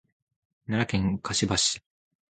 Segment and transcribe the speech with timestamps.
[0.65, 1.81] 奈良県香芝市